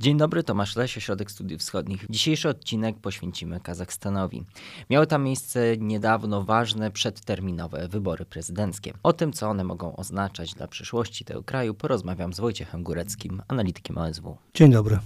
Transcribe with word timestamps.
Dzień 0.00 0.16
dobry, 0.16 0.42
Tomasz 0.42 0.76
Leś, 0.76 0.96
Ośrodek 0.96 1.30
Studiów 1.30 1.60
Wschodnich. 1.60 2.06
Dzisiejszy 2.10 2.48
odcinek 2.48 2.98
poświęcimy 2.98 3.60
Kazachstanowi. 3.60 4.44
Miały 4.90 5.06
tam 5.06 5.24
miejsce 5.24 5.76
niedawno 5.76 6.42
ważne 6.42 6.90
przedterminowe 6.90 7.88
wybory 7.88 8.24
prezydenckie. 8.24 8.92
O 9.02 9.12
tym, 9.12 9.32
co 9.32 9.48
one 9.48 9.64
mogą 9.64 9.96
oznaczać 9.96 10.54
dla 10.54 10.66
przyszłości 10.68 11.24
tego 11.24 11.42
kraju, 11.42 11.74
porozmawiam 11.74 12.32
z 12.32 12.40
Wojciechem 12.40 12.82
Góreckim, 12.82 13.42
analitykiem 13.48 13.98
OSW. 13.98 14.36
Dzień 14.54 14.72
dobry. 14.72 14.98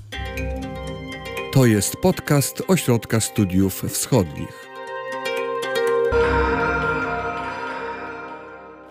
To 1.53 1.67
jest 1.67 1.97
podcast 1.97 2.63
Ośrodka 2.69 3.21
Studiów 3.21 3.83
Wschodnich. 3.89 4.69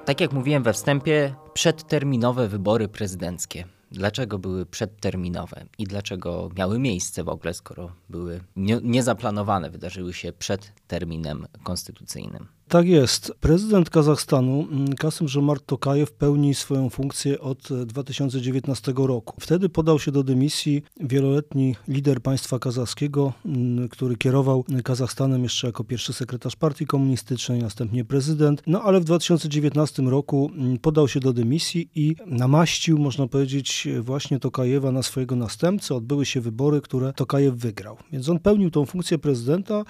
Tak 0.06 0.22
jak 0.22 0.34
mówiłem 0.34 0.64
we 0.64 0.74
wstępie, 0.74 1.36
przedterminowe 1.54 2.48
wybory 2.48 2.88
prezydenckie. 2.88 3.66
Dlaczego 3.94 4.40
były 4.40 4.66
przedterminowe 4.66 5.66
i 5.78 5.84
dlaczego 5.84 6.50
miały 6.58 6.80
miejsce 6.80 7.24
w 7.24 7.30
ogóle, 7.30 7.54
skoro 7.54 7.96
były 8.10 8.42
nie, 8.56 8.80
niezaplanowane, 8.84 9.70
wydarzyły 9.70 10.14
się 10.14 10.34
przed 10.34 10.74
terminem 10.88 11.48
konstytucyjnym? 11.64 12.48
Tak 12.68 12.88
jest. 12.88 13.34
Prezydent 13.40 13.90
Kazachstanu 13.90 14.68
mm, 14.72 14.94
Kasym 14.94 15.28
Żomart 15.28 15.66
Tokajew 15.66 16.12
pełni 16.12 16.56
swoją 16.56 16.90
funkcję 16.90 17.40
od 17.40 17.70
2019 17.86 18.94
roku. 18.96 19.36
Wtedy 19.40 19.70
podał 19.70 20.00
się 20.00 20.12
do 20.12 20.24
dymisji 20.24 20.84
wieloletni 21.00 21.76
lider 21.88 22.22
państwa 22.22 22.60
kazachskiego, 22.60 23.34
mm, 23.46 23.90
który 23.90 24.16
kierował 24.16 24.66
Kazachstanem 24.84 25.44
jeszcze 25.44 25.68
jako 25.68 25.84
pierwszy 25.84 26.14
sekretarz 26.14 26.56
partii 26.56 26.86
komunistycznej, 26.86 27.62
następnie 27.62 28.06
prezydent. 28.06 28.62
No 28.68 28.82
ale 28.82 29.00
w 29.00 29.04
2019 29.04 30.04
roku 30.04 30.52
mm, 30.56 30.78
podał 30.78 31.08
się 31.08 31.20
do 31.20 31.34
dymisji 31.34 31.90
i 31.96 32.16
namaścił, 32.26 32.98
można 32.98 33.28
powiedzieć, 33.28 33.88
właśnie 34.02 34.40
Tokajewa 34.40 34.92
na 34.92 35.04
swojego 35.04 35.36
następcę. 35.36 35.96
Odbyły 35.96 36.26
się 36.26 36.42
wybory, 36.42 36.82
które 36.82 37.14
Tokajew 37.14 37.56
wygrał. 37.56 37.98
Więc 38.12 38.30
on 38.30 38.40
pełnił 38.40 38.72
tą 38.72 38.86
funkcję 38.86 39.18
prezydenta, 39.18 39.84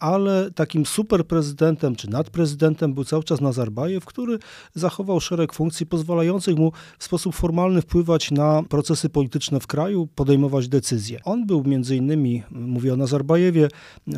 ale 0.00 0.50
takim 0.50 0.86
superprezydentem, 0.86 1.95
czy 1.96 2.10
nad 2.10 2.30
prezydentem 2.30 2.94
był 2.94 3.04
cały 3.04 3.24
czas 3.24 3.40
Nazarbajew, 3.40 4.04
który 4.04 4.38
zachował 4.74 5.20
szereg 5.20 5.52
funkcji 5.52 5.86
pozwalających 5.86 6.56
mu 6.56 6.72
w 6.98 7.04
sposób 7.04 7.34
formalny 7.34 7.82
wpływać 7.82 8.30
na 8.30 8.62
procesy 8.68 9.08
polityczne 9.08 9.60
w 9.60 9.66
kraju, 9.66 10.08
podejmować 10.14 10.68
decyzje. 10.68 11.20
On 11.24 11.46
był 11.46 11.64
między 11.64 11.96
innymi, 11.96 12.42
mówię 12.50 12.92
o 12.92 12.96
Nazarbajewie, 12.96 13.68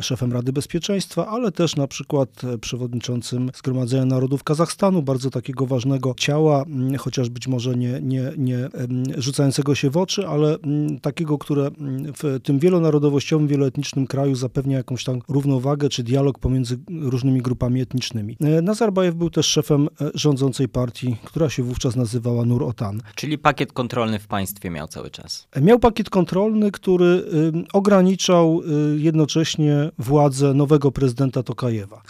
szefem 0.01 0.33
Rady 0.33 0.53
Bezpieczeństwa, 0.53 1.27
ale 1.27 1.51
też 1.51 1.75
na 1.75 1.87
przykład 1.87 2.41
przewodniczącym 2.61 3.51
Zgromadzenia 3.55 4.05
Narodów 4.05 4.43
Kazachstanu, 4.43 5.03
bardzo 5.03 5.29
takiego 5.29 5.65
ważnego 5.65 6.13
ciała, 6.17 6.65
chociaż 6.99 7.29
być 7.29 7.47
może 7.47 7.75
nie, 7.75 7.99
nie, 8.01 8.31
nie 8.37 8.69
rzucającego 9.17 9.75
się 9.75 9.89
w 9.89 9.97
oczy, 9.97 10.27
ale 10.27 10.57
takiego, 11.01 11.37
które 11.37 11.71
w 12.17 12.39
tym 12.43 12.59
wielonarodowościowym, 12.59 13.47
wieloetnicznym 13.47 14.07
kraju 14.07 14.35
zapewnia 14.35 14.77
jakąś 14.77 15.03
tam 15.03 15.21
równowagę 15.27 15.89
czy 15.89 16.03
dialog 16.03 16.39
pomiędzy 16.39 16.77
różnymi 17.01 17.41
grupami 17.41 17.68
etnicznymi. 17.77 18.37
E, 18.41 18.61
Nazarbajew 18.61 19.15
był 19.15 19.29
też 19.29 19.45
szefem 19.45 19.87
e, 20.01 20.11
rządzącej 20.13 20.69
partii, 20.69 21.15
która 21.23 21.49
się 21.49 21.63
wówczas 21.63 21.95
nazywała 21.95 22.45
Nur 22.45 22.63
Otan. 22.63 23.01
Czyli 23.15 23.37
pakiet 23.37 23.73
kontrolny 23.73 24.19
w 24.19 24.27
państwie 24.27 24.69
miał 24.69 24.87
cały 24.87 25.09
czas. 25.09 25.47
E, 25.51 25.61
miał 25.61 25.79
pakiet 25.79 26.09
kontrolny, 26.09 26.71
który 26.71 27.23
ograniczał 27.73 28.61
jednocześnie 28.97 29.91
władzę 29.97 30.53
nowego 30.53 30.91
prezydenta 30.91 31.43
Tokajewa. 31.43 32.01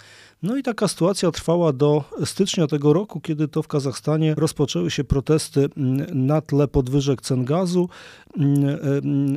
No 0.42 0.56
i 0.56 0.62
taka 0.62 0.88
sytuacja 0.88 1.30
trwała 1.30 1.72
do 1.72 2.04
stycznia 2.24 2.66
tego 2.66 2.92
roku, 2.92 3.20
kiedy 3.20 3.48
to 3.48 3.62
w 3.62 3.68
Kazachstanie 3.68 4.34
rozpoczęły 4.34 4.90
się 4.90 5.04
protesty 5.04 5.68
na 6.14 6.40
tle 6.40 6.68
podwyżek 6.68 7.22
cen 7.22 7.44
gazu 7.44 7.88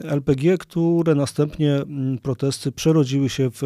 LPG, 0.03 0.57
które 0.57 1.15
następnie 1.15 1.79
protesty 2.21 2.71
przerodziły 2.71 3.29
się 3.29 3.49
w 3.51 3.61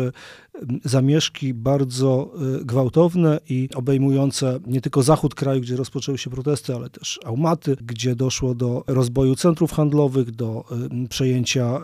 zamieszki 0.85 1.53
bardzo 1.53 2.31
y, 2.61 2.65
gwałtowne 2.65 3.39
i 3.49 3.69
obejmujące 3.75 4.59
nie 4.67 4.81
tylko 4.81 5.03
zachód 5.03 5.35
kraju, 5.35 5.61
gdzie 5.61 5.75
rozpoczęły 5.75 6.17
się 6.17 6.29
protesty, 6.29 6.75
ale 6.75 6.89
też 6.89 7.19
Aumaty, 7.25 7.75
gdzie 7.81 8.15
doszło 8.15 8.55
do 8.55 8.83
rozboju 8.87 9.35
centrów 9.35 9.71
handlowych, 9.71 10.31
do 10.31 10.63
przejęcia 11.09 11.81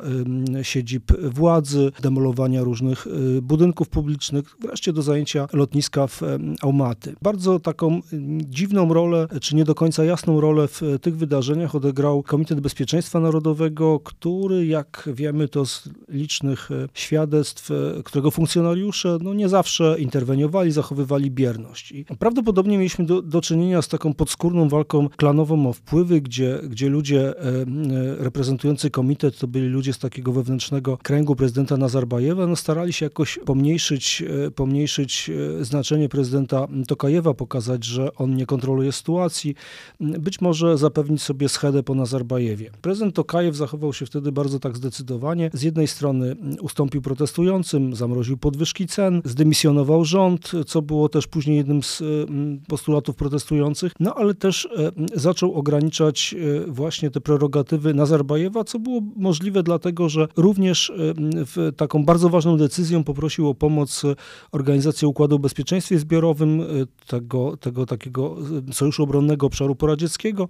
siedzib 0.62 1.12
władzy, 1.22 1.92
demolowania 2.02 2.64
różnych 2.64 3.08
y, 3.08 3.42
budynków 3.42 3.90
publicznych, 3.90 4.56
wreszcie 4.62 4.94
do 4.94 5.02
zajęcia 5.02 5.48
lotniska 5.54 6.08
w 6.08 6.22
Aumaty. 6.62 7.16
Bardzo 7.22 7.60
taką 7.60 8.02
dziwną 8.50 8.94
rolę, 8.94 9.28
czy 9.42 9.56
nie 9.56 9.64
do 9.64 9.76
końca 9.76 10.04
jasną 10.04 10.42
rolę 10.42 10.68
w 10.68 10.82
tych 11.02 11.18
wydarzeniach 11.18 11.76
odegrał 11.76 12.24
Komitet 12.24 12.60
Bezpieczeństwa 12.60 13.20
Narodowego, 13.20 14.00
który, 14.00 14.66
jak 14.66 15.10
wiemy, 15.14 15.48
to 15.48 15.66
z 15.66 15.90
licznych 16.10 16.70
świadectw, 16.94 17.70
którego 18.04 18.32
funkcjonariusze 18.64 19.18
no, 19.22 19.34
nie 19.34 19.50
zawsze 19.50 19.96
interweniowali, 20.00 20.72
zachowywali 20.72 21.32
bierność. 21.32 21.92
I 21.92 22.06
prawdopodobnie 22.20 22.78
mieliśmy 22.78 23.06
do, 23.06 23.22
do 23.22 23.42
czynienia 23.42 23.82
z 23.82 23.88
taką 23.88 24.14
podskórną 24.14 24.70
walką 24.70 25.10
klanową 25.10 25.70
o 25.70 25.74
wpływy, 25.74 26.22
gdzie, 26.22 26.60
gdzie 26.70 26.90
ludzie 26.90 27.40
e, 27.40 27.66
reprezentujący 28.18 28.90
komitet 28.90 29.40
to 29.40 29.48
byli 29.48 29.68
ludzie 29.68 29.94
z 29.94 30.00
takiego 30.00 30.32
wewnętrznego 30.32 30.98
kręgu 30.98 31.36
prezydenta 31.36 31.78
Nazarbajewa, 31.78 32.48
no, 32.48 32.56
starali 32.56 32.94
się 32.94 33.06
jakoś 33.06 33.40
pomniejszyć, 33.46 34.24
pomniejszyć 34.56 35.30
E, 35.62 35.66
znaczenie 35.66 36.10
prezydenta 36.10 36.68
Tokajewa, 36.88 37.34
pokazać, 37.34 37.86
że 37.86 38.16
on 38.16 38.36
nie 38.36 38.46
kontroluje 38.46 38.92
sytuacji, 38.92 39.56
być 40.00 40.42
może 40.42 40.78
zapewnić 40.78 41.22
sobie 41.22 41.50
schedę 41.50 41.84
po 41.84 41.96
Nazarbajewie. 41.96 42.72
Prezydent 42.82 43.16
Tokajew 43.16 43.56
zachował 43.56 43.94
się 43.94 44.06
wtedy 44.06 44.32
bardzo 44.32 44.60
tak 44.60 44.78
zdecydowanie. 44.78 45.50
Z 45.54 45.62
jednej 45.62 45.88
strony 45.88 46.36
ustąpił 46.62 47.02
protestującym, 47.02 47.96
zamroził 47.96 48.38
podwyżki 48.54 48.88
cen, 48.88 49.22
zdymisjonował 49.26 50.06
rząd, 50.06 50.52
co 50.68 50.82
było 50.82 51.10
też 51.10 51.28
później 51.28 51.58
jednym 51.58 51.84
z 51.84 52.04
postulatów 52.68 53.16
protestujących, 53.16 53.92
no 54.00 54.14
ale 54.16 54.34
też 54.34 54.66
e, 54.66 54.92
zaczął 55.14 55.54
ograniczać 55.54 56.36
e, 56.68 56.72
właśnie 56.72 57.12
te 57.12 57.22
prerogatywy 57.22 57.94
Nazarbajewa, 57.94 58.64
co 58.64 58.80
było 58.80 59.02
możliwe 59.16 59.64
dlatego, 59.64 60.10
że 60.10 60.28
również 60.38 60.92
w 61.26 61.72
taką 61.78 62.06
bardzo 62.06 62.30
ważną 62.30 62.58
decyzją 62.58 63.04
poprosił 63.04 63.50
o 63.50 63.56
pomoc 63.56 64.02
organizację 64.52 65.08
Układu 65.08 65.36
o 65.36 65.40
Bezpieczeństwie 65.40 66.00
Zbiorowym, 66.00 66.64
tego, 67.08 67.58
tego 67.58 67.86
takiego 67.86 68.36
sojuszu 68.72 69.04
obronnego 69.04 69.48
obszaru 69.48 69.76
poradzieckiego, 69.76 70.48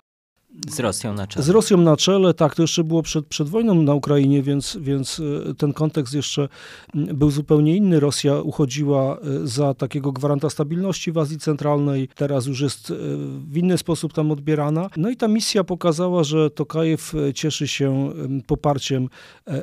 z 0.69 0.79
Rosją 0.79 1.13
na 1.13 1.27
czele. 1.27 1.45
Z 1.45 1.49
Rosją 1.49 1.77
na 1.77 1.97
czele, 1.97 2.33
tak, 2.33 2.55
to 2.55 2.61
jeszcze 2.63 2.83
było 2.83 3.03
przed, 3.03 3.25
przed 3.25 3.49
wojną 3.49 3.75
na 3.75 3.93
Ukrainie, 3.93 4.43
więc, 4.43 4.77
więc 4.81 5.19
y, 5.19 5.55
ten 5.57 5.73
kontekst 5.73 6.13
jeszcze 6.13 6.49
mm, 6.95 7.15
był 7.17 7.31
zupełnie 7.31 7.75
inny. 7.75 7.99
Rosja 7.99 8.41
uchodziła 8.41 9.17
y, 9.43 9.47
za 9.47 9.73
takiego 9.73 10.11
gwaranta 10.11 10.49
stabilności 10.49 11.11
w 11.11 11.17
Azji 11.17 11.39
Centralnej, 11.39 12.09
teraz 12.15 12.45
już 12.45 12.61
jest 12.61 12.89
y, 12.89 12.95
w 13.49 13.57
inny 13.57 13.77
sposób 13.77 14.13
tam 14.13 14.31
odbierana. 14.31 14.89
No 14.97 15.09
i 15.09 15.17
ta 15.17 15.27
misja 15.27 15.63
pokazała, 15.63 16.23
że 16.23 16.49
Tokajew 16.49 17.13
cieszy 17.35 17.67
się 17.67 18.09
poparciem 18.47 19.09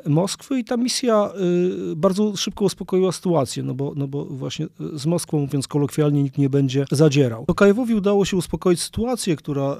Moskwy 0.06 0.58
i 0.58 0.64
ta 0.64 0.76
misja 0.76 1.30
bardzo 1.96 2.36
szybko 2.36 2.64
uspokoiła 2.64 3.12
sytuację, 3.12 3.62
no 3.62 3.74
bo, 3.74 3.92
no 3.96 4.08
bo 4.08 4.24
właśnie 4.24 4.66
z 4.94 5.06
Moskwą, 5.06 5.38
mówiąc 5.38 5.68
kolokwialnie, 5.68 6.22
nikt 6.22 6.38
nie 6.38 6.50
będzie 6.50 6.84
zadzierał. 6.90 7.44
Tokajewowi 7.46 7.94
udało 7.94 8.24
się 8.24 8.36
uspokoić 8.36 8.80
sytuację, 8.80 9.36
która 9.36 9.76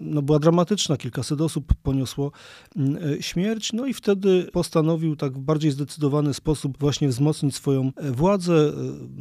no, 0.00 0.22
była 0.22 0.38
dramatyczna, 0.42 0.96
kilkaset 0.96 1.40
osób 1.40 1.74
poniosło 1.82 2.32
mm, 2.76 2.96
e, 3.18 3.22
śmierć, 3.22 3.72
no 3.72 3.86
i 3.86 3.94
wtedy 3.94 4.48
postanowił 4.52 5.16
tak 5.16 5.38
w 5.38 5.40
bardziej 5.40 5.70
zdecydowany 5.70 6.34
sposób 6.34 6.78
właśnie 6.78 7.08
wzmocnić 7.08 7.54
swoją 7.54 7.90
e, 7.96 8.10
władzę, 8.10 8.72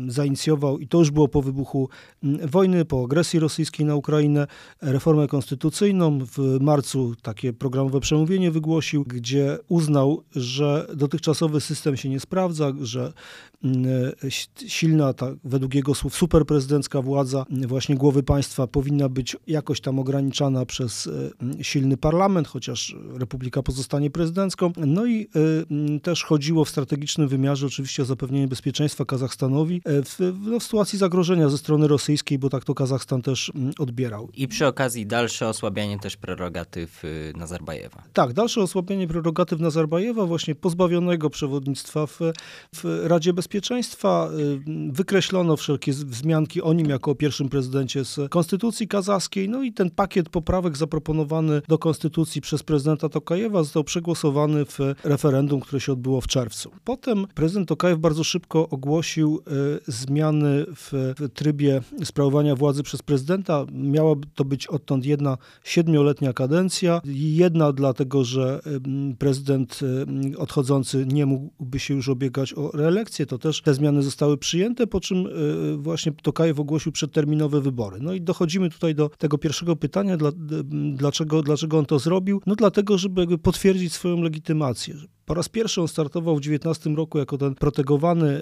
e, 0.08 0.12
zainicjował, 0.12 0.80
i 0.80 0.88
to 0.88 0.98
już 0.98 1.12
było 1.12 1.28
po 1.28 1.42
wybuchu 1.42 1.90
mm, 2.24 2.48
wojny, 2.48 2.86
po 2.86 3.04
agresji 3.04 3.40
rosyjskiej 3.40 3.86
na 3.86 3.96
Ukrainę, 3.96 4.48
reformę 4.82 5.28
konstytucyjną. 5.28 6.20
W 6.26 6.58
marcu 6.62 7.16
takie 7.22 7.54
programowe 7.54 8.00
przemówienie 8.00 8.52
wygłosił, 8.52 9.04
gdzie 9.04 9.58
uznał, 9.68 10.24
że 10.36 10.88
dotychczasowy 10.96 11.62
system 11.62 11.98
się 11.98 12.10
nie 12.10 12.20
sprawdza, 12.20 12.72
że 12.82 13.14
mm, 13.64 14.12
silna, 14.68 15.14
ta, 15.14 15.28
według 15.44 15.76
jego 15.76 15.96
słów, 15.96 16.16
superprezydencka 16.16 17.02
władza 17.02 17.46
właśnie 17.68 17.96
głowy 17.96 18.24
państwa 18.24 18.68
powinna 18.68 19.10
być 19.10 19.38
jakoś 19.48 19.82
tam 19.82 20.00
ograniczana 20.00 20.66
przez 20.66 21.10
E, 21.60 21.64
silny 21.64 21.98
parlament, 21.98 22.48
chociaż 22.48 22.96
republika 23.20 23.64
pozostanie 23.64 24.12
prezydencką. 24.12 24.72
No 24.78 25.06
i 25.06 25.28
e, 25.96 26.00
też 26.00 26.24
chodziło 26.24 26.66
w 26.66 26.70
strategicznym 26.70 27.28
wymiarze 27.28 27.68
oczywiście 27.68 28.04
o 28.04 28.06
zapewnienie 28.06 28.48
bezpieczeństwa 28.48 29.06
Kazachstanowi 29.06 29.82
e, 29.86 30.04
w, 30.04 30.20
no, 30.42 30.60
w 30.60 30.64
sytuacji 30.64 31.00
zagrożenia 31.00 31.50
ze 31.50 31.58
strony 31.58 31.88
rosyjskiej, 31.88 32.40
bo 32.40 32.50
tak 32.50 32.64
to 32.64 32.74
Kazachstan 32.74 33.22
też 33.22 33.52
odbierał. 33.80 34.30
I 34.34 34.48
przy 34.48 34.68
okazji 34.68 35.06
dalsze 35.06 35.48
osłabianie 35.48 36.00
też 36.00 36.18
prerogatyw 36.18 37.04
Nazarbajewa. 37.36 38.04
Tak, 38.14 38.34
dalsze 38.34 38.62
osłabienie 38.62 39.08
prerogatyw 39.08 39.60
Nazarbajewa, 39.60 40.26
właśnie 40.26 40.56
pozbawionego 40.56 41.30
przewodnictwa 41.30 42.08
w, 42.08 42.20
w 42.76 43.04
Radzie 43.04 43.34
Bezpieczeństwa. 43.34 44.30
Wykreślono 44.92 45.58
wszelkie 45.58 45.92
wzmianki 45.94 46.62
o 46.62 46.74
nim 46.74 46.90
jako 46.90 47.12
o 47.12 47.16
pierwszym 47.16 47.50
prezydencie 47.50 48.06
z 48.06 48.30
konstytucji 48.30 48.88
kazachskiej, 48.88 49.50
no 49.50 49.64
i 49.64 49.74
ten 49.74 49.90
pakiet 49.90 50.30
poprawek 50.30 50.78
zaproponowano 50.78 51.01
zaproponowany 51.02 51.62
do 51.68 51.78
konstytucji 51.78 52.42
przez 52.42 52.64
prezydenta 52.64 53.10
Tokajewa, 53.10 53.64
został 53.64 53.84
przegłosowany 53.84 54.66
w 54.66 54.80
referendum, 55.04 55.60
które 55.60 55.80
się 55.80 55.92
odbyło 55.94 56.22
w 56.22 56.28
czerwcu. 56.28 56.72
Potem 56.84 57.26
prezydent 57.36 57.70
Tokajew 57.70 58.00
bardzo 58.00 58.24
szybko 58.24 58.70
ogłosił 58.70 59.42
zmiany 59.88 60.66
w, 60.76 61.14
trybie 61.34 61.82
sprawowania 62.04 62.56
władzy 62.56 62.84
przez 62.84 63.02
prezydenta. 63.02 63.66
Miała 63.72 64.16
to 64.36 64.46
być 64.46 64.68
odtąd 64.68 65.06
jedna 65.06 65.38
siedmioletnia 65.64 66.34
kadencja. 66.34 67.02
Jedna 67.06 67.74
dlatego, 67.74 68.24
że 68.24 68.62
prezydent 69.20 69.80
odchodzący 70.38 71.06
nie 71.06 71.26
mógłby 71.26 71.80
się 71.80 71.94
już 71.94 72.10
obiegać 72.10 72.54
o 72.54 72.72
reelekcję, 72.74 73.26
to 73.26 73.38
też 73.38 73.62
te 73.62 73.74
zmiany 73.74 74.04
zostały 74.04 74.38
przyjęte, 74.38 74.88
po 74.88 75.00
czym 75.00 75.28
właśnie 75.78 76.12
Tokajew 76.12 76.60
ogłosił 76.60 76.92
przedterminowe 76.92 77.62
wybory. 77.62 77.98
No 78.02 78.14
i 78.14 78.22
dochodzimy 78.22 78.70
tutaj 78.70 78.96
do 78.96 79.10
tego 79.10 79.38
pierwszego 79.38 79.76
pytania, 79.76 80.18
dlaczego, 80.96 81.42
dlaczego 81.42 81.80
on 81.80 81.86
to 81.86 82.00
zrobił? 82.00 82.42
No 82.46 82.56
dlatego, 82.56 82.98
żeby 82.98 83.38
potwierdzić 83.38 83.94
swoją 83.94 84.22
legitymację. 84.22 84.96
Po 85.32 85.36
raz 85.36 85.50
pierwszy 85.50 85.82
on 85.82 85.88
startował 85.88 86.36
w 86.36 86.42
19 86.42 86.90
roku 86.90 87.18
jako 87.18 87.38
ten 87.38 87.56
protegowany 87.56 88.42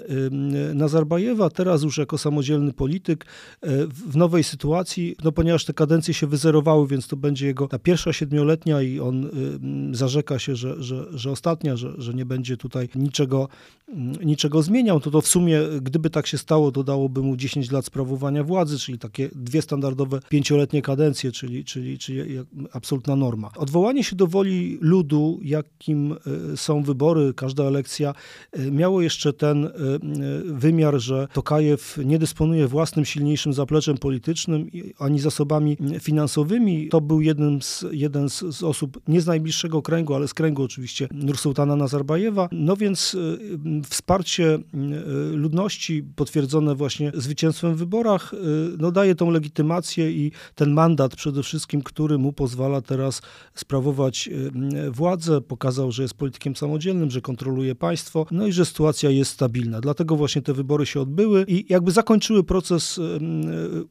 Nazarbajewa, 0.74 1.50
teraz 1.50 1.82
już 1.82 1.98
jako 1.98 2.18
samodzielny 2.18 2.72
polityk 2.72 3.24
e, 3.60 3.86
w 3.86 4.16
nowej 4.16 4.44
sytuacji, 4.44 5.16
no 5.24 5.32
ponieważ 5.32 5.64
te 5.64 5.74
kadencje 5.74 6.14
się 6.14 6.26
wyzerowały, 6.26 6.86
więc 6.86 7.08
to 7.08 7.16
będzie 7.16 7.46
jego 7.46 7.68
ta 7.68 7.78
pierwsza 7.78 8.12
siedmioletnia 8.12 8.82
i 8.82 9.00
on 9.00 9.30
zarzeka 9.92 10.38
się, 10.38 10.56
że, 10.56 10.82
że, 10.82 11.06
że 11.10 11.30
ostatnia, 11.30 11.76
że, 11.76 11.94
że 11.98 12.14
nie 12.14 12.24
będzie 12.24 12.56
tutaj 12.56 12.88
niczego, 12.94 13.48
niczego 14.24 14.62
zmieniał, 14.62 15.00
to 15.00 15.10
to 15.10 15.20
w 15.20 15.26
sumie, 15.26 15.60
gdyby 15.82 16.10
tak 16.10 16.26
się 16.26 16.38
stało, 16.38 16.72
to 16.72 16.84
dałoby 16.84 17.22
mu 17.22 17.36
10 17.36 17.70
lat 17.70 17.84
sprawowania 17.84 18.44
władzy, 18.44 18.78
czyli 18.78 18.98
takie 18.98 19.30
dwie 19.34 19.62
standardowe 19.62 20.20
pięcioletnie 20.28 20.82
kadencje, 20.82 21.32
czyli, 21.32 21.64
czyli, 21.64 21.98
czyli 21.98 22.38
absolutna 22.72 23.16
norma. 23.16 23.50
Odwołanie 23.56 24.04
się 24.04 24.16
do 24.16 24.26
woli 24.26 24.78
ludu, 24.80 25.38
jakim 25.42 26.12
e, 26.12 26.56
wybory, 26.82 27.34
każda 27.34 27.64
elekcja, 27.64 28.14
e, 28.52 28.70
miało 28.70 29.02
jeszcze 29.02 29.32
ten 29.32 29.64
e, 29.64 29.70
wymiar, 30.44 30.98
że 30.98 31.28
Tokajew 31.32 31.98
nie 32.04 32.18
dysponuje 32.18 32.66
własnym 32.66 33.04
silniejszym 33.04 33.52
zapleczem 33.52 33.98
politycznym 33.98 34.66
ani 34.98 35.18
zasobami 35.18 35.76
finansowymi. 36.00 36.88
To 36.88 37.00
był 37.00 37.20
jeden 37.20 37.62
z, 37.62 37.84
jeden 37.92 38.28
z, 38.28 38.44
z 38.56 38.62
osób 38.62 39.00
nie 39.08 39.20
z 39.20 39.26
najbliższego 39.26 39.82
kręgu, 39.82 40.14
ale 40.14 40.28
z 40.28 40.34
kręgu 40.34 40.62
oczywiście 40.62 41.08
Nursultana 41.12 41.76
Nazarbajewa. 41.76 42.48
No 42.52 42.76
więc 42.76 43.16
wsparcie 43.90 44.58
ludności 45.32 46.04
potwierdzone 46.16 46.74
właśnie 46.74 47.12
zwycięstwem 47.14 47.74
w 47.74 47.78
wyborach 47.78 48.32
no 48.78 48.92
daje 48.92 49.14
tą 49.14 49.30
legitymację 49.30 50.10
i 50.10 50.32
ten 50.54 50.72
mandat 50.72 51.16
przede 51.16 51.42
wszystkim, 51.42 51.82
który 51.82 52.18
mu 52.18 52.32
pozwala 52.32 52.80
teraz 52.80 53.22
sprawować 53.54 54.28
władzę. 54.90 55.40
Pokazał, 55.40 55.92
że 55.92 56.02
jest 56.02 56.14
politykiem 56.14 56.56
samodzielnym, 56.60 57.10
że 57.10 57.20
kontroluje 57.20 57.74
państwo, 57.74 58.26
no 58.30 58.46
i 58.46 58.52
że 58.52 58.64
sytuacja 58.64 59.10
jest 59.10 59.30
stabilna. 59.30 59.80
Dlatego 59.80 60.16
właśnie 60.16 60.42
te 60.42 60.52
wybory 60.52 60.86
się 60.86 61.00
odbyły 61.00 61.44
i 61.48 61.66
jakby 61.68 61.90
zakończyły 61.90 62.44
proces 62.44 63.00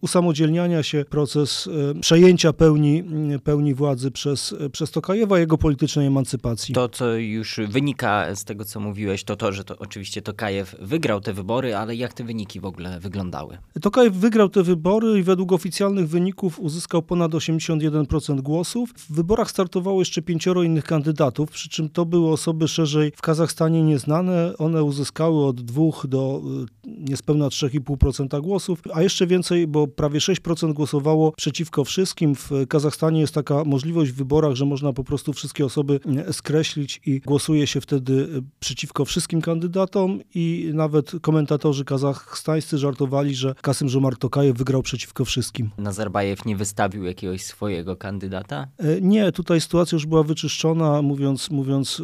usamodzielniania 0.01 0.83
się, 0.83 1.06
proces 1.10 1.69
przejęcia 2.01 2.54
pełni, 2.54 3.04
pełni 3.44 3.74
władzy 3.74 4.12
przez, 4.12 4.56
przez 4.71 4.92
Tokajewa, 4.92 5.39
jego 5.39 5.57
politycznej 5.57 6.07
emancypacji. 6.07 6.75
To, 6.75 6.89
co 6.89 7.13
już 7.13 7.60
wynika 7.69 8.36
z 8.36 8.44
tego, 8.44 8.66
co 8.66 8.80
mówiłeś, 8.80 9.24
to 9.24 9.36
to, 9.36 9.51
że 9.51 9.63
to 9.63 9.77
oczywiście 9.77 10.21
Tokajew 10.21 10.75
wygrał 10.81 11.21
te 11.21 11.33
wybory, 11.33 11.75
ale 11.75 11.95
jak 11.95 12.13
te 12.13 12.24
wyniki 12.24 12.60
w 12.60 12.66
ogóle 12.66 13.00
wyglądały? 13.00 13.57
Tokajew 13.81 14.13
wygrał 14.13 14.50
te 14.50 14.63
wybory 14.63 15.19
i 15.19 15.24
według 15.24 15.51
oficjalnych 15.51 16.10
wyników 16.10 16.60
uzyskał 16.60 17.01
ponad 17.01 17.31
81% 17.31 18.42
głosów. 18.42 18.89
W 18.95 19.13
wyborach 19.13 19.50
startowało 19.50 20.01
jeszcze 20.01 20.21
pięcioro 20.21 20.63
innych 20.63 20.83
kandydatów, 20.83 21.51
przy 21.51 21.69
czym 21.69 21.89
to 21.89 22.06
były 22.06 22.31
osoby 22.31 22.58
szerzej 22.67 23.11
w 23.15 23.21
Kazachstanie 23.21 23.83
nieznane. 23.83 24.57
One 24.57 24.83
uzyskały 24.83 25.45
od 25.45 25.61
2 25.61 25.81
do 26.07 26.41
y, 26.88 26.89
niespełna 27.09 27.47
3,5% 27.47 28.41
głosów, 28.41 28.81
a 28.94 29.01
jeszcze 29.01 29.27
więcej, 29.27 29.67
bo 29.67 29.88
prawie 29.88 30.19
6% 30.19 30.73
głosowało 30.73 31.31
przeciwko 31.31 31.83
wszystkim. 31.83 32.35
W 32.35 32.51
Kazachstanie 32.69 33.21
jest 33.21 33.33
taka 33.33 33.63
możliwość 33.63 34.11
w 34.11 34.15
wyborach, 34.15 34.56
że 34.56 34.65
można 34.65 34.94
po 34.94 35.03
prostu 35.03 35.33
wszystkie 35.33 35.65
osoby 35.65 36.00
y, 36.29 36.33
skreślić 36.33 37.01
i 37.06 37.19
głosuje 37.19 37.67
się 37.67 37.81
wtedy 37.81 38.13
y, 38.13 38.41
przeciwko 38.59 39.06
wszystkim 39.06 39.41
kandydatom 39.41 40.19
i 40.35 40.71
nawet 40.73 41.11
komentatorzy 41.21 41.85
kazachstańscy 41.85 42.77
żartowali, 42.77 43.35
że 43.35 43.56
Kasym 43.61 43.89
Żomar 43.89 44.17
Tokajew 44.17 44.57
wygrał 44.57 44.81
przeciwko 44.81 45.25
wszystkim. 45.25 45.69
Nazarbajew 45.77 46.45
nie 46.45 46.56
wystawił 46.56 47.03
jakiegoś 47.03 47.41
swojego 47.41 47.95
kandydata? 47.95 48.67
Nie, 49.01 49.31
tutaj 49.31 49.61
sytuacja 49.61 49.95
już 49.95 50.06
była 50.06 50.23
wyczyszczona, 50.23 51.01
mówiąc, 51.01 51.50
mówiąc 51.50 52.01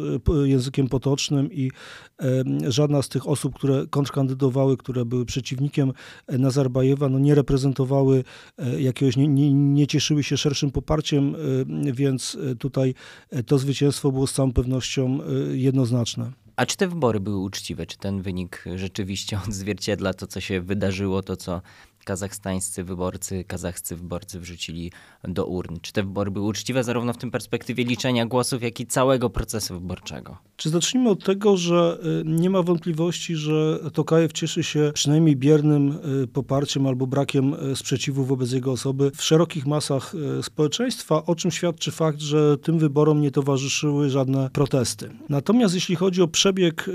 językiem 0.48 0.88
potocznym 0.88 1.52
i 1.52 1.70
żadna 2.68 3.02
z 3.02 3.08
tych 3.08 3.28
osób, 3.28 3.54
które 3.54 3.86
kontrkandydowały, 3.90 4.76
które 4.76 5.04
były 5.04 5.26
przeciwnikiem 5.26 5.92
e, 6.26 6.38
Nazarbajewa, 6.38 7.08
no 7.08 7.18
nie 7.18 7.34
reprezentowały 7.34 8.24
e, 8.58 8.80
jakiegoś, 8.80 9.16
nie, 9.16 9.28
nie, 9.28 9.52
nie 9.54 9.86
cieszyły 9.86 10.22
się 10.22 10.36
szerszym 10.36 10.70
poparciem, 10.70 11.34
e, 11.34 11.92
więc 11.92 12.38
tutaj 12.58 12.94
to 13.46 13.58
zwycięstwo 13.58 14.12
było 14.12 14.26
z 14.26 14.32
całą 14.32 14.52
pewnością 14.52 15.18
jednoznaczne. 15.52 16.32
A 16.56 16.66
czy 16.66 16.76
te 16.76 16.88
wybory 16.88 17.20
były 17.20 17.38
uczciwe? 17.38 17.86
Czy 17.86 17.98
ten 17.98 18.22
wynik 18.22 18.64
rzeczywiście 18.76 19.38
odzwierciedla 19.48 20.14
to, 20.14 20.26
co 20.26 20.40
się 20.40 20.60
wydarzyło, 20.60 21.22
to, 21.22 21.36
co 21.36 21.62
kazachstańscy 22.06 22.84
wyborcy, 22.84 23.44
kazachscy 23.44 23.96
wyborcy 23.96 24.40
wrzucili 24.40 24.92
do 25.24 25.46
urn? 25.46 25.76
Czy 25.82 25.92
te 25.92 26.02
wybory 26.02 26.30
były 26.30 26.46
uczciwe 26.46 26.84
zarówno 26.84 27.12
w 27.12 27.18
tym 27.18 27.30
perspektywie 27.30 27.84
liczenia 27.84 28.26
głosów, 28.26 28.62
jak 28.62 28.80
i 28.80 28.86
całego 28.86 29.30
procesu 29.30 29.74
wyborczego? 29.74 30.36
Czy 30.56 30.70
zacznijmy 30.70 31.10
od 31.10 31.24
tego, 31.24 31.56
że 31.56 31.98
y, 32.20 32.24
nie 32.24 32.50
ma 32.50 32.62
wątpliwości, 32.62 33.36
że 33.36 33.78
Tokajew 33.92 34.32
cieszy 34.32 34.62
się 34.62 34.90
przynajmniej 34.94 35.36
biernym 35.36 35.98
y, 36.22 36.26
poparciem 36.26 36.86
albo 36.86 37.06
brakiem 37.06 37.54
y, 37.54 37.76
sprzeciwu 37.76 38.24
wobec 38.24 38.52
jego 38.52 38.72
osoby 38.72 39.10
w 39.16 39.22
szerokich 39.22 39.66
masach 39.66 40.14
społeczeństwa, 40.42 41.26
o 41.26 41.34
czym 41.34 41.50
świadczy 41.50 41.90
fakt, 41.90 42.20
że 42.20 42.58
tym 42.58 42.78
wyborom 42.78 43.20
nie 43.20 43.30
towarzyszyły 43.30 44.10
żadne 44.10 44.50
protesty. 44.50 45.10
Natomiast 45.28 45.74
jeśli 45.74 45.96
chodzi 45.96 46.22
o 46.22 46.28
przebieg 46.28 46.90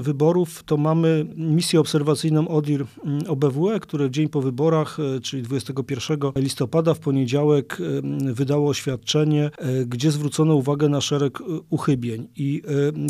wyborów, 0.00 0.62
to 0.62 0.76
mamy 0.76 1.26
misję 1.36 1.80
obserwacyjną 1.80 2.48
ODIR 2.48 2.86
OBWE, 3.28 3.80
które 3.80 4.08
w 4.08 4.10
dzień 4.10 4.28
po 4.28 4.40
wyborach, 4.44 4.98
e, 5.00 5.20
czyli 5.20 5.42
21 5.42 6.18
listopada 6.36 6.94
w 6.94 6.98
poniedziałek 6.98 7.78
e, 7.80 8.34
wydało 8.34 8.68
oświadczenie, 8.68 9.50
e, 9.58 9.84
gdzie 9.84 10.10
zwrócono 10.10 10.54
uwagę 10.54 10.88
na 10.88 11.00
szereg 11.00 11.38
uchybień. 11.70 12.28
I 12.36 12.62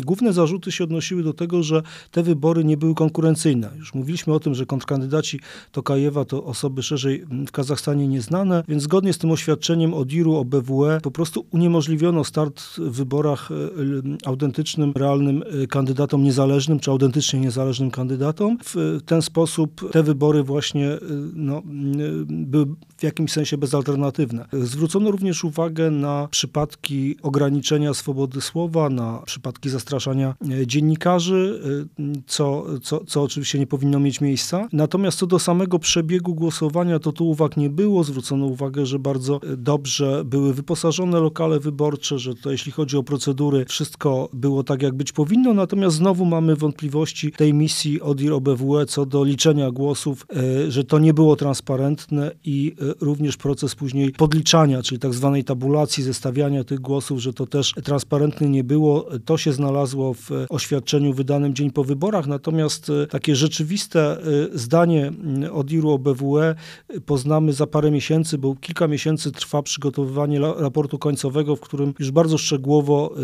główne 0.05 0.33
zarzuty 0.33 0.71
się 0.71 0.83
odnosiły 0.83 1.23
do 1.23 1.33
tego, 1.33 1.63
że 1.63 1.81
te 2.11 2.23
wybory 2.23 2.63
nie 2.63 2.77
były 2.77 2.95
konkurencyjne. 2.95 3.71
Już 3.77 3.93
mówiliśmy 3.93 4.33
o 4.33 4.39
tym, 4.39 4.55
że 4.55 4.65
kontrkandydaci 4.65 5.39
Tokajewa 5.71 6.25
to 6.25 6.43
osoby 6.43 6.83
szerzej 6.83 7.25
w 7.47 7.51
Kazachstanie 7.51 8.07
nieznane, 8.07 8.63
więc 8.67 8.83
zgodnie 8.83 9.13
z 9.13 9.17
tym 9.17 9.31
oświadczeniem 9.31 9.93
ODIR-u, 9.93 10.35
OBWE 10.35 10.99
po 11.03 11.11
prostu 11.11 11.45
uniemożliwiono 11.51 12.23
start 12.23 12.61
w 12.77 12.91
wyborach 12.91 13.49
autentycznym, 14.25 14.93
realnym 14.95 15.43
kandydatom 15.69 16.23
niezależnym, 16.23 16.79
czy 16.79 16.91
autentycznie 16.91 17.39
niezależnym 17.39 17.91
kandydatom. 17.91 18.57
W 18.63 18.99
ten 19.05 19.21
sposób 19.21 19.91
te 19.91 20.03
wybory 20.03 20.43
właśnie 20.43 20.97
no, 21.33 21.61
były 22.27 22.65
w 22.97 23.03
jakimś 23.03 23.31
sensie 23.31 23.57
bezalternatywne. 23.57 24.45
Zwrócono 24.53 25.11
również 25.11 25.43
uwagę 25.43 25.91
na 25.91 26.27
przypadki 26.31 27.15
ograniczenia 27.21 27.93
swobody 27.93 28.41
słowa, 28.41 28.89
na 28.89 29.21
przypadki 29.25 29.69
zastraszania 29.69 30.35
e, 30.61 30.67
dziennikarzy, 30.67 31.61
e, 31.99 32.03
co, 32.27 32.65
co, 32.81 33.05
co 33.05 33.23
oczywiście 33.23 33.59
nie 33.59 33.67
powinno 33.67 33.99
mieć 33.99 34.21
miejsca. 34.21 34.67
Natomiast 34.73 35.19
co 35.19 35.27
do 35.27 35.39
samego 35.39 35.79
przebiegu 35.79 36.35
głosowania, 36.35 36.99
to 36.99 37.11
tu 37.11 37.29
uwag 37.29 37.57
nie 37.57 37.69
było. 37.69 38.03
Zwrócono 38.03 38.45
uwagę, 38.45 38.85
że 38.85 38.99
bardzo 38.99 39.41
dobrze 39.57 40.23
były 40.25 40.53
wyposażone 40.53 41.19
lokale 41.19 41.59
wyborcze, 41.59 42.19
że 42.19 42.35
to 42.35 42.51
jeśli 42.51 42.71
chodzi 42.71 42.97
o 42.97 43.03
procedury, 43.03 43.65
wszystko 43.65 44.29
było 44.33 44.63
tak, 44.63 44.81
jak 44.81 44.93
być 44.93 45.11
powinno. 45.11 45.53
Natomiast 45.53 45.95
znowu 45.95 46.25
mamy 46.25 46.55
wątpliwości 46.55 47.31
tej 47.31 47.53
misji 47.53 48.01
ODIR 48.01 48.33
OBWE 48.33 48.85
co 48.85 49.05
do 49.05 49.23
liczenia 49.23 49.71
głosów, 49.71 50.25
e, 50.35 50.71
że 50.71 50.83
to 50.83 50.99
nie 50.99 51.13
było 51.15 51.35
transparentne 51.35 52.31
i 52.43 52.75
e, 52.81 53.05
również 53.05 53.37
proces 53.37 53.75
później 53.75 54.11
podliczania, 54.11 54.81
czyli 54.81 54.99
tak 54.99 55.13
zwanej 55.13 55.43
tabulacji, 55.43 56.03
zestawiania 56.03 56.63
tych 56.63 56.79
głosów, 56.79 57.19
że 57.19 57.33
to 57.33 57.47
też 57.47 57.73
transparentne 57.83 58.49
nie 58.49 58.63
było. 58.63 59.07
To 59.25 59.37
się 59.37 59.53
znalazło 59.53 60.13
w 60.13 60.29
oświadczeniu 60.49 61.13
wydanym 61.13 61.53
dzień 61.53 61.71
po 61.71 61.83
wyborach, 61.83 62.27
natomiast 62.27 62.91
takie 63.09 63.35
rzeczywiste 63.35 64.17
zdanie 64.53 65.11
ODIR-u 65.51 65.91
o 65.91 65.99
BWE 65.99 66.55
poznamy 67.05 67.53
za 67.53 67.67
parę 67.67 67.91
miesięcy, 67.91 68.37
bo 68.37 68.55
kilka 68.55 68.87
miesięcy 68.87 69.31
trwa 69.31 69.61
przygotowywanie 69.61 70.39
raportu 70.39 70.99
końcowego, 70.99 71.55
w 71.55 71.59
którym 71.59 71.93
już 71.99 72.11
bardzo 72.11 72.37
szczegółowo 72.37 73.15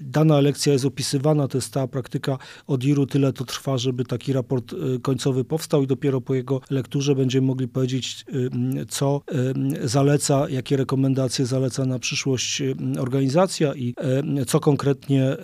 dana 0.00 0.38
elekcja 0.38 0.72
jest 0.72 0.84
opisywana. 0.84 1.48
To 1.48 1.58
jest 1.58 1.72
ta 1.72 1.86
praktyka 1.86 2.38
ODIR-u, 2.66 3.06
tyle 3.06 3.32
to 3.32 3.44
trwa, 3.44 3.78
żeby 3.78 4.04
taki 4.04 4.32
raport 4.32 4.74
końcowy 5.02 5.44
powstał 5.44 5.82
i 5.82 5.86
dopiero 5.86 6.20
po 6.20 6.34
jego 6.34 6.60
lekturze 6.70 7.05
będziemy 7.14 7.46
mogli 7.46 7.68
powiedzieć, 7.68 8.24
co 8.88 9.20
zaleca, 9.84 10.48
jakie 10.48 10.76
rekomendacje 10.76 11.46
zaleca 11.46 11.86
na 11.86 11.98
przyszłość 11.98 12.62
organizacja 12.98 13.74
i 13.74 13.94
co 14.46 14.60
konkretnie 14.60 15.36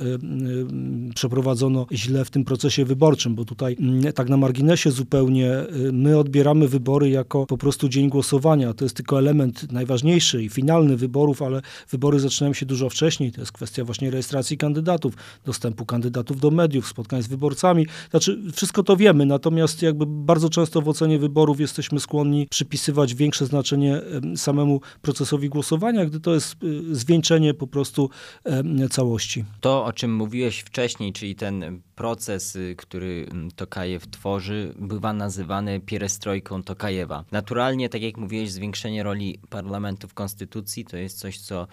przeprowadzono 1.14 1.86
źle 1.92 2.24
w 2.24 2.30
tym 2.30 2.44
procesie 2.44 2.84
wyborczym, 2.84 3.34
bo 3.34 3.44
tutaj 3.44 3.76
tak 4.14 4.28
na 4.28 4.36
marginesie 4.36 4.90
zupełnie 4.90 5.52
my 5.92 6.18
odbieramy 6.18 6.68
wybory 6.68 7.10
jako 7.10 7.46
po 7.46 7.58
prostu 7.58 7.88
dzień 7.88 8.08
głosowania. 8.08 8.74
To 8.74 8.84
jest 8.84 8.96
tylko 8.96 9.18
element 9.18 9.72
najważniejszy 9.72 10.42
i 10.44 10.48
finalny 10.48 10.96
wyborów, 10.96 11.42
ale 11.42 11.62
wybory 11.90 12.20
zaczynają 12.20 12.54
się 12.54 12.66
dużo 12.66 12.88
wcześniej. 12.88 13.32
To 13.32 13.40
jest 13.40 13.52
kwestia 13.52 13.84
właśnie 13.84 14.10
rejestracji 14.10 14.58
kandydatów, 14.58 15.14
dostępu 15.44 15.86
kandydatów 15.86 16.40
do 16.40 16.50
mediów, 16.50 16.88
spotkań 16.88 17.22
z 17.22 17.26
wyborcami. 17.26 17.86
Znaczy, 18.10 18.42
wszystko 18.52 18.82
to 18.82 18.96
wiemy, 18.96 19.26
natomiast 19.26 19.82
jakby 19.82 20.06
bardzo 20.06 20.48
często 20.48 20.82
w 20.82 20.88
ocenie 20.88 21.18
wyborów 21.18 21.51
jesteśmy 21.60 22.00
skłonni 22.00 22.46
przypisywać 22.50 23.14
większe 23.14 23.46
znaczenie 23.46 24.00
samemu 24.36 24.80
procesowi 25.02 25.48
głosowania, 25.48 26.06
gdy 26.06 26.20
to 26.20 26.34
jest 26.34 26.64
y, 26.64 26.94
zwieńczenie 26.94 27.54
po 27.54 27.66
prostu 27.66 28.10
całości. 28.90 29.44
To, 29.60 29.84
o 29.84 29.92
czym 29.92 30.14
mówiłeś 30.14 30.60
wcześniej, 30.60 31.12
czyli 31.12 31.34
ten 31.34 31.82
proces, 31.94 32.56
y, 32.56 32.74
który 32.78 33.26
mm, 33.30 33.50
Tokajew 33.50 34.10
tworzy, 34.10 34.74
bywa 34.78 35.12
nazywany 35.12 35.80
pierestrojką 35.80 36.62
Tokajewa. 36.62 37.24
Naturalnie, 37.32 37.88
tak 37.88 38.02
jak 38.02 38.16
mówiłeś, 38.16 38.52
zwiększenie 38.52 39.02
roli 39.02 39.38
parlamentu 39.50 40.08
w 40.08 40.14
konstytucji 40.14 40.84
to 40.84 40.96
jest 40.96 41.18
coś, 41.18 41.38
co 41.38 41.66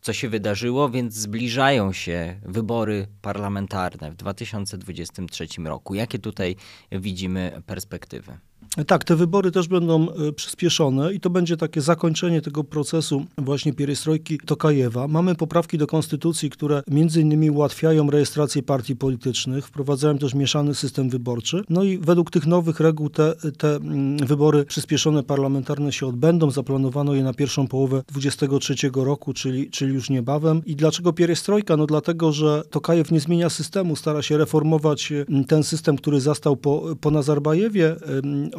co 0.00 0.12
się 0.12 0.28
wydarzyło, 0.28 0.90
więc 0.90 1.14
zbliżają 1.14 1.92
się 1.92 2.40
wybory 2.42 3.06
parlamentarne 3.22 4.10
w 4.10 4.16
2023 4.16 5.46
roku. 5.64 5.94
Jakie 5.94 6.18
tutaj 6.18 6.56
widzimy 6.92 7.62
perspektywy? 7.66 8.38
Tak, 8.84 9.04
te 9.04 9.16
wybory 9.16 9.50
też 9.50 9.68
będą 9.68 10.08
e, 10.10 10.32
przyspieszone 10.32 11.12
i 11.14 11.20
to 11.20 11.30
będzie 11.30 11.56
takie 11.56 11.80
zakończenie 11.80 12.42
tego 12.42 12.64
procesu 12.64 13.24
właśnie 13.38 13.72
pierestrojki 13.72 14.38
Tokajewa. 14.46 15.08
Mamy 15.08 15.34
poprawki 15.34 15.78
do 15.78 15.86
konstytucji, 15.86 16.50
które 16.50 16.82
między 16.90 17.20
innymi 17.20 17.50
ułatwiają 17.50 18.10
rejestrację 18.10 18.62
partii 18.62 18.96
politycznych, 18.96 19.66
wprowadzają 19.66 20.18
też 20.18 20.34
mieszany 20.34 20.74
system 20.74 21.10
wyborczy. 21.10 21.62
No 21.68 21.84
i 21.84 21.98
według 21.98 22.30
tych 22.30 22.46
nowych 22.46 22.80
reguł 22.80 23.08
te, 23.08 23.34
te 23.58 23.76
mm, 23.76 24.16
wybory 24.16 24.64
przyspieszone 24.64 25.22
parlamentarne 25.22 25.92
się 25.92 26.06
odbędą. 26.06 26.50
Zaplanowano 26.50 27.14
je 27.14 27.22
na 27.22 27.34
pierwszą 27.34 27.66
połowę 27.66 28.02
2023 28.08 28.90
roku, 28.94 29.32
czyli, 29.32 29.70
czyli 29.70 29.94
już 29.94 30.10
niebawem. 30.10 30.62
I 30.66 30.76
dlaczego 30.76 31.12
pierestrojka? 31.12 31.76
No 31.76 31.86
dlatego, 31.86 32.32
że 32.32 32.62
Tokajew 32.70 33.10
nie 33.10 33.20
zmienia 33.20 33.50
systemu, 33.50 33.96
stara 33.96 34.22
się 34.22 34.38
reformować 34.38 35.12
mm, 35.12 35.44
ten 35.44 35.64
system, 35.64 35.96
który 35.96 36.20
zastał 36.20 36.56
po, 36.56 36.96
po 37.00 37.10
Nazarbajewie 37.10 37.96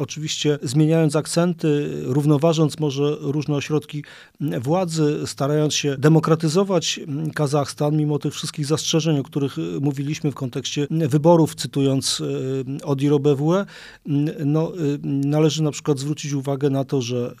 oczywiście 0.08 0.58
zmieniając 0.62 1.16
akcenty, 1.16 1.90
równoważąc 2.04 2.78
może 2.78 3.16
różne 3.20 3.54
ośrodki 3.54 4.04
władzy, 4.40 5.20
starając 5.26 5.74
się 5.74 5.96
demokratyzować 5.98 7.00
Kazachstan, 7.34 7.96
mimo 7.96 8.18
tych 8.18 8.34
wszystkich 8.34 8.66
zastrzeżeń, 8.66 9.18
o 9.18 9.22
których 9.22 9.56
mówiliśmy 9.80 10.32
w 10.32 10.34
kontekście 10.34 10.86
wyborów, 10.90 11.54
cytując 11.54 12.22
e, 12.80 12.84
Odiro 12.84 13.18
BWE, 13.18 13.66
no, 14.44 14.72
e, 14.72 14.76
należy 15.04 15.62
na 15.62 15.70
przykład 15.70 15.98
zwrócić 15.98 16.32
uwagę 16.32 16.70
na 16.70 16.84
to, 16.84 17.02
że 17.02 17.34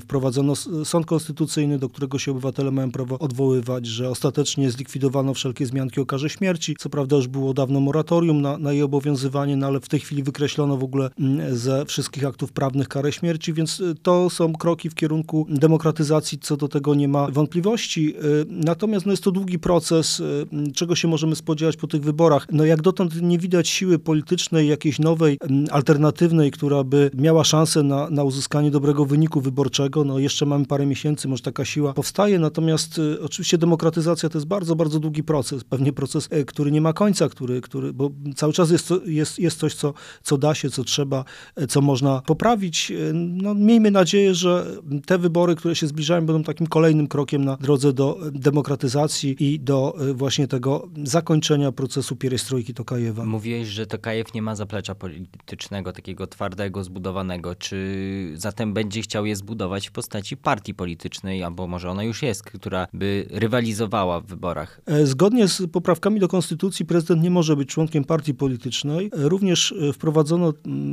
wprowadzono 0.00 0.56
sąd 0.84 1.06
konstytucyjny, 1.06 1.78
do 1.78 1.88
którego 1.88 2.18
się 2.18 2.30
obywatele 2.30 2.70
mają 2.70 2.92
prawo 2.92 3.18
odwoływać, 3.18 3.86
że 3.86 4.10
ostatecznie 4.10 4.70
zlikwidowano 4.70 5.34
wszelkie 5.34 5.66
zmianki 5.66 6.00
o 6.00 6.06
karze 6.06 6.30
śmierci. 6.30 6.76
Co 6.78 6.90
prawda 6.90 7.16
już 7.16 7.28
było 7.28 7.54
dawno 7.54 7.80
moratorium 7.80 8.42
na, 8.42 8.58
na 8.58 8.72
jej 8.72 8.82
obowiązywanie, 8.82 9.56
no 9.56 9.66
ale 9.66 9.80
w 9.80 9.88
tej 9.88 10.00
chwili 10.00 10.22
wykreślono 10.22 10.76
w 10.76 10.84
ogóle 10.84 11.10
ze 11.50 11.86
wszystkich 11.86 12.11
aktów 12.18 12.52
prawnych 12.52 12.88
karę 12.88 13.12
śmierci, 13.12 13.52
więc 13.52 13.80
y, 13.80 13.94
to 14.02 14.30
są 14.30 14.52
kroki 14.52 14.90
w 14.90 14.94
kierunku 14.94 15.46
demokratyzacji, 15.48 16.38
co 16.38 16.56
do 16.56 16.68
tego 16.68 16.94
nie 16.94 17.08
ma 17.08 17.30
wątpliwości. 17.30 18.16
Y, 18.16 18.46
natomiast 18.48 19.06
no 19.06 19.12
jest 19.12 19.24
to 19.24 19.30
długi 19.30 19.58
proces, 19.58 20.20
y, 20.20 20.46
czego 20.74 20.94
się 20.94 21.08
możemy 21.08 21.36
spodziewać 21.36 21.76
po 21.76 21.86
tych 21.86 22.02
wyborach. 22.02 22.46
No 22.52 22.64
jak 22.64 22.82
dotąd 22.82 23.22
nie 23.22 23.38
widać 23.38 23.68
siły 23.68 23.98
politycznej, 23.98 24.68
jakiejś 24.68 24.98
nowej, 24.98 25.38
alternatywnej, 25.70 26.50
która 26.50 26.84
by 26.84 27.10
miała 27.14 27.44
szansę 27.44 27.82
na, 27.82 28.10
na 28.10 28.24
uzyskanie 28.24 28.70
dobrego 28.70 29.04
wyniku 29.04 29.40
wyborczego. 29.40 30.04
No 30.04 30.18
jeszcze 30.18 30.46
mamy 30.46 30.66
parę 30.66 30.86
miesięcy, 30.86 31.28
może 31.28 31.42
taka 31.42 31.64
siła 31.64 31.92
powstaje, 31.92 32.38
natomiast 32.38 33.00
oczywiście 33.24 33.58
demokratyzacja 33.58 34.28
to 34.28 34.38
jest 34.38 34.48
bardzo, 34.48 34.76
bardzo 34.76 35.00
długi 35.00 35.22
proces. 35.22 35.64
Pewnie 35.64 35.92
proces, 35.92 36.28
który 36.46 36.70
nie 36.70 36.80
ma 36.80 36.92
końca, 36.92 37.28
który, 37.28 37.60
który 37.60 37.92
bo 37.92 38.10
cały 38.36 38.52
czas 38.52 38.70
jest, 38.70 38.94
jest, 39.06 39.38
jest 39.38 39.58
coś, 39.58 39.74
co, 39.74 39.94
co 40.22 40.38
da 40.38 40.54
się, 40.54 40.70
co 40.70 40.84
trzeba, 40.84 41.24
co 41.68 41.80
można 41.80 42.01
poprawić. 42.26 42.92
No, 43.14 43.54
miejmy 43.54 43.90
nadzieję, 43.90 44.34
że 44.34 44.66
te 45.06 45.18
wybory, 45.18 45.54
które 45.54 45.74
się 45.74 45.86
zbliżają, 45.86 46.26
będą 46.26 46.42
takim 46.42 46.66
kolejnym 46.66 47.06
krokiem 47.06 47.44
na 47.44 47.56
drodze 47.56 47.92
do 47.92 48.18
demokratyzacji 48.32 49.36
i 49.38 49.60
do 49.60 49.94
e, 50.10 50.14
właśnie 50.14 50.48
tego 50.48 50.88
zakończenia 51.04 51.72
procesu 51.72 52.16
pierestrojki 52.16 52.74
Tokajewa. 52.74 53.24
Mówiłeś, 53.24 53.68
że 53.68 53.86
Tokajew 53.86 54.34
nie 54.34 54.42
ma 54.42 54.56
zaplecza 54.56 54.94
politycznego, 54.94 55.92
takiego 55.92 56.26
twardego, 56.26 56.84
zbudowanego. 56.84 57.54
Czy 57.54 58.32
zatem 58.34 58.74
będzie 58.74 59.02
chciał 59.02 59.26
je 59.26 59.36
zbudować 59.36 59.88
w 59.88 59.92
postaci 59.92 60.36
partii 60.36 60.74
politycznej, 60.74 61.42
albo 61.42 61.66
może 61.66 61.90
ona 61.90 62.04
już 62.04 62.22
jest, 62.22 62.42
która 62.42 62.86
by 62.92 63.26
rywalizowała 63.30 64.20
w 64.20 64.26
wyborach? 64.26 64.80
E, 64.86 65.06
zgodnie 65.06 65.48
z 65.48 65.62
poprawkami 65.72 66.20
do 66.20 66.28
konstytucji 66.28 66.86
prezydent 66.86 67.22
nie 67.22 67.30
może 67.30 67.56
być 67.56 67.68
członkiem 67.68 68.04
partii 68.04 68.34
politycznej. 68.34 69.10
E, 69.12 69.28
również 69.28 69.74
wprowadzono 69.92 70.52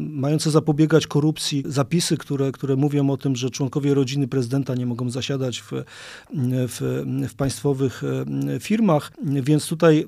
mające 0.09 0.51
zapobiegać 0.51 0.98
korupcji 1.07 1.63
zapisy, 1.65 2.17
które, 2.17 2.51
które 2.51 2.75
mówią 2.75 3.09
o 3.09 3.17
tym, 3.17 3.35
że 3.35 3.49
członkowie 3.49 3.93
rodziny 3.93 4.27
prezydenta 4.27 4.75
nie 4.75 4.85
mogą 4.85 5.09
zasiadać 5.09 5.61
w, 5.61 5.71
w, 6.67 7.03
w 7.29 7.35
państwowych 7.35 8.03
e, 8.03 8.59
firmach, 8.59 9.11
więc 9.23 9.67
tutaj 9.67 9.99
e, 9.99 10.05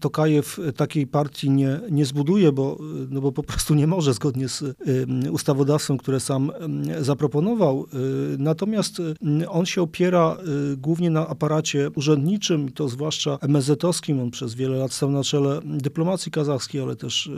Tokajew 0.00 0.60
takiej 0.76 1.06
partii 1.06 1.50
nie, 1.50 1.80
nie 1.90 2.04
zbuduje, 2.04 2.52
bo, 2.52 2.78
no 3.10 3.20
bo 3.20 3.32
po 3.32 3.42
prostu 3.42 3.74
nie 3.74 3.86
może 3.86 4.14
zgodnie 4.14 4.48
z 4.48 4.62
e, 4.62 5.30
ustawodawstwem, 5.30 5.98
które 5.98 6.20
sam 6.20 6.52
zaproponował. 7.00 7.86
Natomiast 8.38 9.02
on 9.48 9.66
się 9.66 9.82
opiera 9.82 10.36
głównie 10.76 11.10
na 11.10 11.28
aparacie 11.28 11.90
urzędniczym, 11.94 12.72
to 12.72 12.88
zwłaszcza 12.88 13.36
MSZ-owskim. 13.36 14.20
On 14.20 14.30
przez 14.30 14.54
wiele 14.54 14.76
lat 14.76 14.92
stał 14.92 15.10
na 15.10 15.24
czele 15.24 15.60
dyplomacji 15.64 16.32
kazachskiej, 16.32 16.80
ale 16.82 16.96
też 16.96 17.30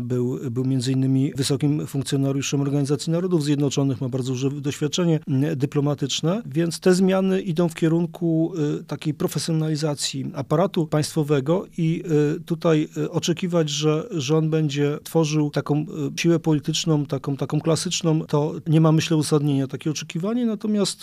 był, 0.00 0.38
był 0.50 0.64
między 0.64 0.92
innymi 0.92 1.32
wysokim 1.36 1.83
funkcjonariuszem 1.86 2.60
Organizacji 2.60 3.12
Narodów 3.12 3.44
Zjednoczonych, 3.44 4.00
ma 4.00 4.08
bardzo 4.08 4.32
duże 4.32 4.50
doświadczenie 4.50 5.20
dyplomatyczne, 5.56 6.42
więc 6.46 6.80
te 6.80 6.94
zmiany 6.94 7.40
idą 7.40 7.68
w 7.68 7.74
kierunku 7.74 8.52
y, 8.80 8.84
takiej 8.84 9.14
profesjonalizacji 9.14 10.30
aparatu 10.34 10.86
państwowego 10.86 11.66
i 11.78 12.02
y, 12.36 12.40
tutaj 12.40 12.88
y, 12.96 13.10
oczekiwać, 13.10 13.70
że, 13.70 14.08
że 14.10 14.36
on 14.36 14.50
będzie 14.50 14.98
tworzył 15.02 15.50
taką 15.50 15.86
siłę 16.16 16.38
polityczną, 16.38 17.06
taką, 17.06 17.36
taką 17.36 17.60
klasyczną, 17.60 18.20
to 18.20 18.54
nie 18.66 18.80
ma 18.80 18.92
myślę 18.92 19.16
uzasadnienia 19.16 19.66
takie 19.66 19.90
oczekiwanie, 19.90 20.46
natomiast 20.46 21.02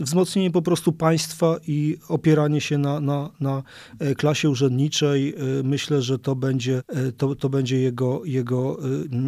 wzmocnienie 0.00 0.50
po 0.50 0.62
prostu 0.62 0.92
państwa 0.92 1.56
i 1.66 1.98
opieranie 2.08 2.60
się 2.60 2.78
na, 2.78 3.00
na, 3.00 3.30
na 3.40 3.62
klasie 4.16 4.50
urzędniczej, 4.50 5.34
myślę, 5.64 6.02
że 6.02 6.18
to 6.18 6.36
będzie, 6.36 6.82
to, 7.16 7.34
to 7.34 7.48
będzie 7.48 7.80
jego, 7.80 8.24
jego, 8.24 8.78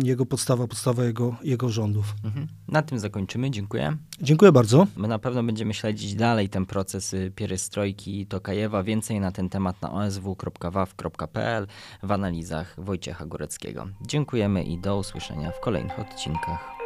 jego 0.02 0.26
podstawa, 0.26 0.66
podstawa 0.78 1.04
jego, 1.04 1.36
jego 1.42 1.68
rządów. 1.68 2.14
Mhm. 2.24 2.48
Na 2.68 2.82
tym 2.82 2.98
zakończymy. 2.98 3.50
Dziękuję. 3.50 3.96
Dziękuję 4.22 4.52
bardzo. 4.52 4.86
My 4.96 5.08
na 5.08 5.18
pewno 5.18 5.42
będziemy 5.42 5.74
śledzić 5.74 6.14
dalej 6.14 6.48
ten 6.48 6.66
proces 6.66 7.14
y, 7.14 7.32
pierestrojki 7.36 8.26
Tokajewa. 8.26 8.82
Więcej 8.82 9.20
na 9.20 9.32
ten 9.32 9.48
temat 9.48 9.82
na 9.82 9.92
osw.waw.pl 9.92 11.66
w 12.02 12.12
analizach 12.12 12.74
Wojciecha 12.78 13.26
Góreckiego. 13.26 13.86
Dziękujemy 14.06 14.64
i 14.64 14.78
do 14.78 14.98
usłyszenia 14.98 15.50
w 15.50 15.60
kolejnych 15.60 15.98
odcinkach. 15.98 16.78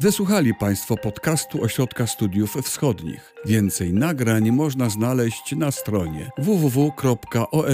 Wysłuchali 0.00 0.54
Państwo 0.54 0.96
podcastu 0.96 1.62
Ośrodka 1.64 2.06
Studiów 2.06 2.54
Wschodnich. 2.62 3.34
Więcej 3.44 3.92
nagrań 3.92 4.50
można 4.50 4.90
znaleźć 4.90 5.56
na 5.56 5.70
stronie 5.70 6.30
www.osw.waw.pl. 6.38 7.70